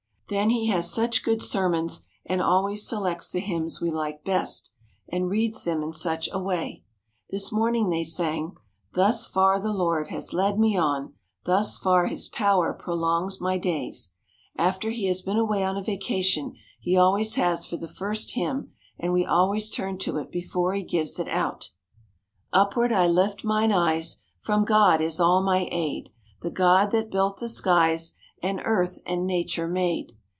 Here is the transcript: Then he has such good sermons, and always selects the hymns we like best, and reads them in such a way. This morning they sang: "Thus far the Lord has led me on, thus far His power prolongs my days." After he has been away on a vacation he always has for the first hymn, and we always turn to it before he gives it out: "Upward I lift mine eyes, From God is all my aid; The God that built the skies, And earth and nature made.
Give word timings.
Then 0.33 0.49
he 0.49 0.67
has 0.67 0.89
such 0.89 1.23
good 1.23 1.41
sermons, 1.41 2.03
and 2.25 2.41
always 2.41 2.87
selects 2.87 3.29
the 3.29 3.41
hymns 3.41 3.81
we 3.81 3.89
like 3.91 4.23
best, 4.23 4.71
and 5.09 5.29
reads 5.29 5.65
them 5.65 5.83
in 5.83 5.91
such 5.91 6.29
a 6.31 6.39
way. 6.39 6.85
This 7.29 7.51
morning 7.51 7.89
they 7.89 8.05
sang: 8.05 8.55
"Thus 8.93 9.27
far 9.27 9.59
the 9.59 9.73
Lord 9.73 10.07
has 10.07 10.31
led 10.31 10.57
me 10.57 10.77
on, 10.77 11.15
thus 11.43 11.77
far 11.77 12.05
His 12.07 12.29
power 12.29 12.71
prolongs 12.71 13.41
my 13.41 13.57
days." 13.57 14.13
After 14.55 14.91
he 14.91 15.07
has 15.07 15.21
been 15.21 15.35
away 15.35 15.65
on 15.65 15.75
a 15.75 15.83
vacation 15.83 16.53
he 16.79 16.95
always 16.95 17.35
has 17.35 17.65
for 17.65 17.75
the 17.75 17.89
first 17.89 18.31
hymn, 18.31 18.71
and 18.97 19.11
we 19.11 19.25
always 19.25 19.69
turn 19.69 19.97
to 19.97 20.15
it 20.19 20.31
before 20.31 20.73
he 20.75 20.81
gives 20.83 21.19
it 21.19 21.27
out: 21.27 21.71
"Upward 22.53 22.93
I 22.93 23.05
lift 23.05 23.43
mine 23.43 23.73
eyes, 23.73 24.19
From 24.39 24.63
God 24.63 25.01
is 25.01 25.19
all 25.19 25.43
my 25.43 25.67
aid; 25.73 26.09
The 26.41 26.51
God 26.51 26.91
that 26.91 27.11
built 27.11 27.39
the 27.41 27.49
skies, 27.49 28.13
And 28.41 28.61
earth 28.63 28.97
and 29.05 29.27
nature 29.27 29.67
made. 29.67 30.13